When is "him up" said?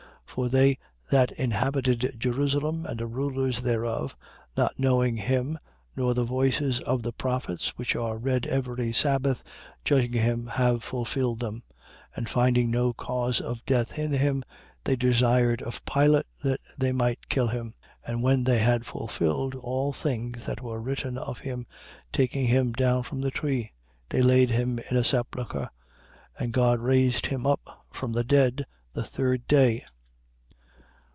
27.25-27.85